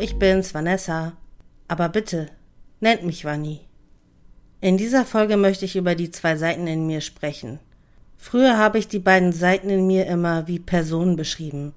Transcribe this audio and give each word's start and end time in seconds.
ich 0.00 0.18
bin's, 0.18 0.54
Vanessa. 0.54 1.12
Aber 1.68 1.90
bitte, 1.90 2.28
nennt 2.80 3.04
mich 3.04 3.26
Vanni. 3.26 3.60
In 4.62 4.78
dieser 4.78 5.04
Folge 5.04 5.36
möchte 5.36 5.66
ich 5.66 5.76
über 5.76 5.94
die 5.94 6.10
zwei 6.10 6.36
Seiten 6.36 6.66
in 6.66 6.86
mir 6.86 7.02
sprechen. 7.02 7.58
Früher 8.16 8.56
habe 8.56 8.78
ich 8.78 8.88
die 8.88 8.98
beiden 8.98 9.32
Seiten 9.32 9.68
in 9.68 9.86
mir 9.86 10.06
immer 10.06 10.48
wie 10.48 10.58
Personen 10.58 11.16
beschrieben. 11.16 11.74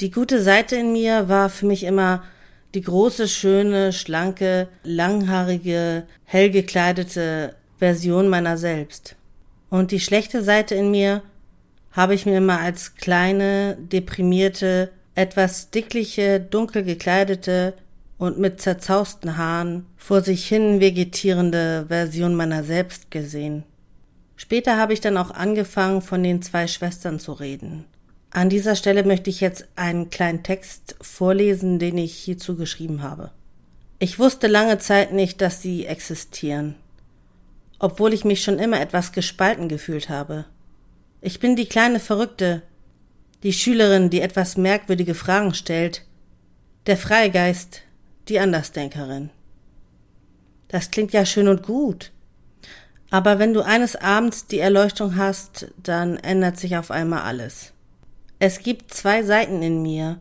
Die 0.00 0.10
gute 0.10 0.42
Seite 0.42 0.76
in 0.76 0.94
mir 0.94 1.28
war 1.28 1.50
für 1.50 1.66
mich 1.66 1.84
immer 1.84 2.22
die 2.74 2.80
große, 2.80 3.28
schöne, 3.28 3.92
schlanke, 3.92 4.68
langhaarige, 4.82 6.06
hell 6.24 6.48
gekleidete 6.50 7.54
Version 7.76 8.30
meiner 8.30 8.56
selbst. 8.56 9.14
Und 9.68 9.90
die 9.90 10.00
schlechte 10.00 10.42
Seite 10.42 10.74
in 10.74 10.90
mir 10.90 11.20
habe 11.92 12.14
ich 12.14 12.24
mir 12.24 12.38
immer 12.38 12.60
als 12.60 12.94
kleine, 12.94 13.76
deprimierte, 13.78 14.90
etwas 15.20 15.70
dickliche, 15.70 16.40
dunkel 16.40 16.82
gekleidete 16.82 17.74
und 18.16 18.38
mit 18.38 18.60
zerzausten 18.60 19.36
Haaren 19.36 19.86
vor 19.96 20.22
sich 20.22 20.46
hin 20.46 20.80
vegetierende 20.80 21.86
Version 21.88 22.34
meiner 22.34 22.64
selbst 22.64 23.10
gesehen. 23.10 23.64
Später 24.36 24.78
habe 24.78 24.94
ich 24.94 25.00
dann 25.00 25.18
auch 25.18 25.30
angefangen, 25.30 26.00
von 26.00 26.22
den 26.22 26.40
zwei 26.40 26.66
Schwestern 26.66 27.20
zu 27.20 27.32
reden. 27.32 27.84
An 28.30 28.48
dieser 28.48 28.76
Stelle 28.76 29.04
möchte 29.04 29.28
ich 29.28 29.40
jetzt 29.40 29.68
einen 29.76 30.08
kleinen 30.08 30.42
Text 30.42 30.96
vorlesen, 31.02 31.78
den 31.78 31.98
ich 31.98 32.14
hierzu 32.14 32.56
geschrieben 32.56 33.02
habe. 33.02 33.32
Ich 33.98 34.18
wusste 34.18 34.46
lange 34.46 34.78
Zeit 34.78 35.12
nicht, 35.12 35.42
dass 35.42 35.60
sie 35.60 35.84
existieren, 35.84 36.76
obwohl 37.78 38.14
ich 38.14 38.24
mich 38.24 38.42
schon 38.42 38.58
immer 38.58 38.80
etwas 38.80 39.12
gespalten 39.12 39.68
gefühlt 39.68 40.08
habe. 40.08 40.46
Ich 41.20 41.40
bin 41.40 41.54
die 41.54 41.66
kleine 41.66 42.00
Verrückte, 42.00 42.62
die 43.42 43.52
Schülerin, 43.52 44.10
die 44.10 44.20
etwas 44.20 44.56
merkwürdige 44.56 45.14
Fragen 45.14 45.54
stellt, 45.54 46.04
der 46.86 46.96
Freigeist, 46.96 47.82
die 48.28 48.38
Andersdenkerin. 48.38 49.30
Das 50.68 50.90
klingt 50.90 51.12
ja 51.12 51.24
schön 51.24 51.48
und 51.48 51.62
gut. 51.62 52.12
Aber 53.10 53.38
wenn 53.38 53.54
du 53.54 53.62
eines 53.62 53.96
Abends 53.96 54.46
die 54.46 54.60
Erleuchtung 54.60 55.16
hast, 55.16 55.72
dann 55.82 56.16
ändert 56.16 56.58
sich 56.58 56.76
auf 56.76 56.90
einmal 56.90 57.22
alles. 57.22 57.72
Es 58.38 58.60
gibt 58.60 58.94
zwei 58.94 59.22
Seiten 59.22 59.62
in 59.62 59.82
mir, 59.82 60.20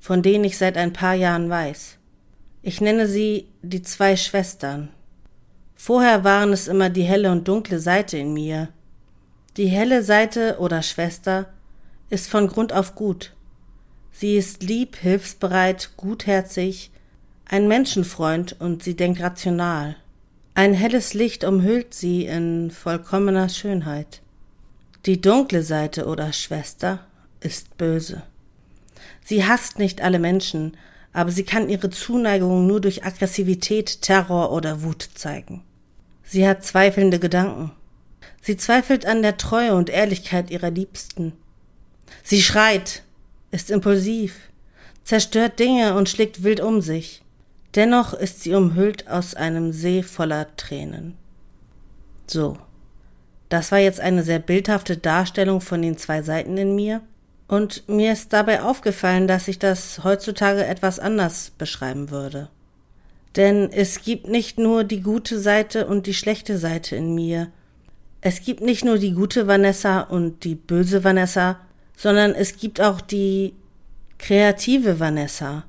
von 0.00 0.22
denen 0.22 0.44
ich 0.44 0.58
seit 0.58 0.76
ein 0.76 0.92
paar 0.92 1.14
Jahren 1.14 1.48
weiß. 1.48 1.96
Ich 2.62 2.80
nenne 2.80 3.06
sie 3.06 3.48
die 3.62 3.82
zwei 3.82 4.16
Schwestern. 4.16 4.90
Vorher 5.74 6.24
waren 6.24 6.52
es 6.52 6.68
immer 6.68 6.90
die 6.90 7.02
helle 7.02 7.32
und 7.32 7.48
dunkle 7.48 7.78
Seite 7.78 8.18
in 8.18 8.32
mir. 8.34 8.68
Die 9.56 9.68
helle 9.68 10.02
Seite 10.02 10.56
oder 10.58 10.82
Schwester 10.82 11.46
ist 12.10 12.28
von 12.28 12.48
Grund 12.48 12.72
auf 12.72 12.94
gut. 12.94 13.32
Sie 14.12 14.36
ist 14.36 14.62
lieb, 14.62 14.96
hilfsbereit, 14.96 15.90
gutherzig, 15.96 16.90
ein 17.44 17.68
Menschenfreund 17.68 18.56
und 18.60 18.82
sie 18.82 18.96
denkt 18.96 19.20
rational. 19.20 19.96
Ein 20.54 20.72
helles 20.72 21.14
Licht 21.14 21.44
umhüllt 21.44 21.92
sie 21.94 22.24
in 22.24 22.70
vollkommener 22.70 23.48
Schönheit. 23.48 24.22
Die 25.04 25.20
dunkle 25.20 25.62
Seite 25.62 26.06
oder 26.06 26.32
Schwester 26.32 27.00
ist 27.40 27.76
böse. 27.76 28.22
Sie 29.24 29.44
hasst 29.44 29.78
nicht 29.78 30.00
alle 30.00 30.18
Menschen, 30.18 30.76
aber 31.12 31.30
sie 31.30 31.44
kann 31.44 31.68
ihre 31.68 31.90
Zuneigung 31.90 32.66
nur 32.66 32.80
durch 32.80 33.04
Aggressivität, 33.04 34.02
Terror 34.02 34.52
oder 34.52 34.82
Wut 34.82 35.08
zeigen. 35.14 35.62
Sie 36.24 36.46
hat 36.46 36.64
zweifelnde 36.64 37.18
Gedanken. 37.18 37.70
Sie 38.42 38.56
zweifelt 38.56 39.06
an 39.06 39.22
der 39.22 39.36
Treue 39.36 39.74
und 39.74 39.90
Ehrlichkeit 39.90 40.50
ihrer 40.50 40.70
Liebsten. 40.70 41.32
Sie 42.22 42.42
schreit, 42.42 43.02
ist 43.50 43.70
impulsiv, 43.70 44.34
zerstört 45.04 45.58
Dinge 45.58 45.94
und 45.94 46.08
schlägt 46.08 46.42
wild 46.42 46.60
um 46.60 46.80
sich. 46.80 47.22
Dennoch 47.74 48.14
ist 48.14 48.42
sie 48.42 48.54
umhüllt 48.54 49.08
aus 49.08 49.34
einem 49.34 49.72
See 49.72 50.02
voller 50.02 50.56
Tränen. 50.56 51.16
So, 52.26 52.58
das 53.48 53.70
war 53.70 53.78
jetzt 53.78 54.00
eine 54.00 54.22
sehr 54.22 54.38
bildhafte 54.38 54.96
Darstellung 54.96 55.60
von 55.60 55.82
den 55.82 55.96
zwei 55.96 56.22
Seiten 56.22 56.56
in 56.56 56.74
mir, 56.74 57.02
und 57.48 57.88
mir 57.88 58.12
ist 58.12 58.32
dabei 58.32 58.62
aufgefallen, 58.62 59.28
dass 59.28 59.46
ich 59.46 59.58
das 59.58 60.02
heutzutage 60.02 60.66
etwas 60.66 60.98
anders 60.98 61.52
beschreiben 61.56 62.10
würde. 62.10 62.48
Denn 63.36 63.70
es 63.70 64.02
gibt 64.02 64.26
nicht 64.26 64.58
nur 64.58 64.82
die 64.82 65.00
gute 65.00 65.38
Seite 65.38 65.86
und 65.86 66.06
die 66.06 66.14
schlechte 66.14 66.58
Seite 66.58 66.96
in 66.96 67.14
mir. 67.14 67.52
Es 68.20 68.40
gibt 68.40 68.62
nicht 68.62 68.84
nur 68.84 68.98
die 68.98 69.12
gute 69.12 69.46
Vanessa 69.46 70.00
und 70.00 70.42
die 70.42 70.54
böse 70.54 71.04
Vanessa, 71.04 71.60
sondern 71.96 72.34
es 72.34 72.58
gibt 72.58 72.80
auch 72.80 73.00
die 73.00 73.54
kreative 74.18 75.00
Vanessa, 75.00 75.64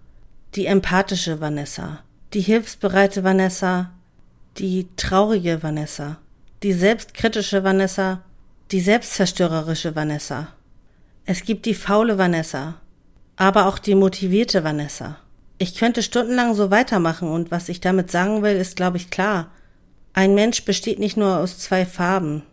die 0.56 0.66
empathische 0.66 1.40
Vanessa, 1.40 2.04
die 2.34 2.42
hilfsbereite 2.42 3.24
Vanessa, 3.24 3.92
die 4.58 4.88
traurige 4.98 5.64
Vanessa, 5.64 6.18
die 6.64 6.74
selbstkritische 6.74 7.64
Vanessa, 7.64 8.22
die 8.72 8.82
selbstzerstörerische 8.82 9.96
Vanessa. 9.96 10.50
Es 11.26 11.44
gibt 11.44 11.66
die 11.66 11.76
faule 11.76 12.18
Vanessa, 12.18 12.76
aber 13.36 13.68
auch 13.68 13.80
die 13.80 13.96
motivierte 13.96 14.64
Vanessa. 14.64 15.18
Ich 15.58 15.76
könnte 15.76 16.04
stundenlang 16.04 16.54
so 16.54 16.70
weitermachen 16.72 17.30
und 17.30 17.52
was 17.52 17.70
ich 17.70 17.82
damit 17.82 18.12
sagen 18.12 18.44
will, 18.44 18.56
ist, 18.56 18.76
glaube 18.76 18.98
ich, 18.98 19.10
klar. 19.10 19.52
Ein 20.14 20.36
Mensch 20.36 20.66
besteht 20.66 21.00
nicht 21.00 21.18
nur 21.18 21.38
aus 21.38 21.60
zwei 21.60 21.86
Farben, 21.86 22.44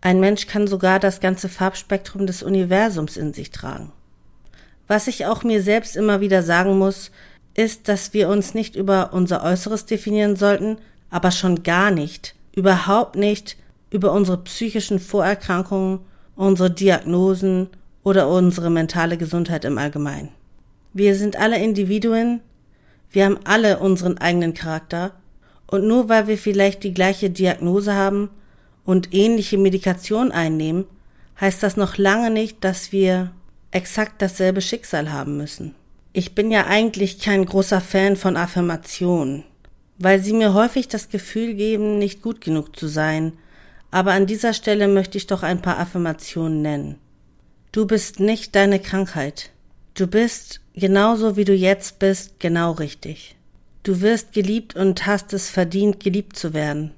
ein 0.00 0.20
Mensch 0.20 0.46
kann 0.46 0.66
sogar 0.66 1.00
das 1.00 1.20
ganze 1.20 1.48
Farbspektrum 1.48 2.26
des 2.26 2.42
Universums 2.42 3.16
in 3.16 3.32
sich 3.32 3.50
tragen. 3.50 3.92
Was 4.86 5.08
ich 5.08 5.26
auch 5.26 5.42
mir 5.42 5.62
selbst 5.62 5.96
immer 5.96 6.20
wieder 6.20 6.42
sagen 6.42 6.78
muss, 6.78 7.10
ist, 7.54 7.88
dass 7.88 8.12
wir 8.12 8.28
uns 8.28 8.54
nicht 8.54 8.76
über 8.76 9.12
unser 9.12 9.42
Äußeres 9.42 9.86
definieren 9.86 10.36
sollten, 10.36 10.78
aber 11.10 11.30
schon 11.30 11.62
gar 11.62 11.90
nicht, 11.90 12.34
überhaupt 12.54 13.16
nicht 13.16 13.56
über 13.90 14.12
unsere 14.12 14.38
psychischen 14.38 15.00
Vorerkrankungen, 15.00 16.00
unsere 16.36 16.70
Diagnosen 16.70 17.68
oder 18.02 18.28
unsere 18.28 18.70
mentale 18.70 19.16
Gesundheit 19.16 19.64
im 19.64 19.78
Allgemeinen. 19.78 20.28
Wir 20.92 21.14
sind 21.14 21.36
alle 21.36 21.58
Individuen, 21.58 22.40
wir 23.10 23.24
haben 23.24 23.38
alle 23.44 23.78
unseren 23.78 24.18
eigenen 24.18 24.54
Charakter, 24.54 25.12
und 25.66 25.86
nur 25.86 26.08
weil 26.08 26.28
wir 26.28 26.38
vielleicht 26.38 26.84
die 26.84 26.94
gleiche 26.94 27.28
Diagnose 27.28 27.94
haben 27.94 28.30
und 28.86 29.12
ähnliche 29.12 29.58
Medikation 29.58 30.32
einnehmen, 30.32 30.86
heißt 31.40 31.62
das 31.62 31.76
noch 31.76 31.98
lange 31.98 32.30
nicht, 32.30 32.64
dass 32.64 32.92
wir 32.92 33.32
exakt 33.72 34.22
dasselbe 34.22 34.62
Schicksal 34.62 35.12
haben 35.12 35.36
müssen. 35.36 35.74
Ich 36.14 36.34
bin 36.34 36.50
ja 36.50 36.66
eigentlich 36.66 37.18
kein 37.18 37.44
großer 37.44 37.82
Fan 37.82 38.16
von 38.16 38.38
Affirmationen, 38.38 39.44
weil 39.98 40.20
sie 40.20 40.32
mir 40.32 40.54
häufig 40.54 40.88
das 40.88 41.10
Gefühl 41.10 41.54
geben, 41.54 41.98
nicht 41.98 42.22
gut 42.22 42.40
genug 42.40 42.74
zu 42.74 42.86
sein, 42.86 43.34
aber 43.90 44.12
an 44.12 44.26
dieser 44.26 44.54
Stelle 44.54 44.88
möchte 44.88 45.18
ich 45.18 45.26
doch 45.26 45.42
ein 45.42 45.60
paar 45.60 45.78
Affirmationen 45.78 46.62
nennen. 46.62 46.98
Du 47.72 47.86
bist 47.86 48.20
nicht 48.20 48.54
deine 48.54 48.78
Krankheit. 48.78 49.50
Du 49.94 50.06
bist, 50.06 50.60
genauso 50.74 51.36
wie 51.36 51.44
du 51.44 51.54
jetzt 51.54 51.98
bist, 51.98 52.40
genau 52.40 52.72
richtig. 52.72 53.36
Du 53.82 54.00
wirst 54.00 54.32
geliebt 54.32 54.74
und 54.74 55.06
hast 55.06 55.32
es 55.32 55.50
verdient, 55.50 56.00
geliebt 56.00 56.36
zu 56.36 56.54
werden. 56.54 56.92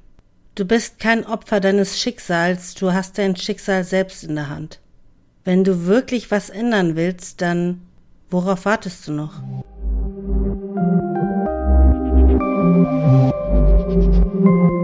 Du 0.58 0.64
bist 0.64 0.98
kein 0.98 1.24
Opfer 1.24 1.60
deines 1.60 2.00
Schicksals, 2.00 2.74
du 2.74 2.92
hast 2.92 3.16
dein 3.16 3.36
Schicksal 3.36 3.84
selbst 3.84 4.24
in 4.24 4.34
der 4.34 4.48
Hand. 4.48 4.80
Wenn 5.44 5.62
du 5.62 5.86
wirklich 5.86 6.32
was 6.32 6.50
ändern 6.50 6.96
willst, 6.96 7.40
dann 7.42 7.82
worauf 8.28 8.64
wartest 8.64 9.06
du 9.06 9.12
noch? 9.12 9.40
Musik 13.94 14.77